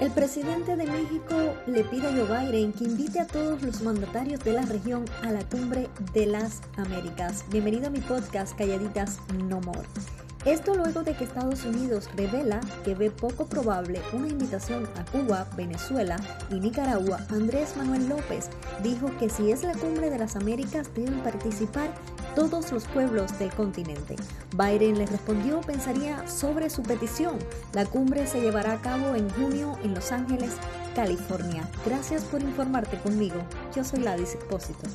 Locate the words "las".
6.26-6.60, 20.18-20.36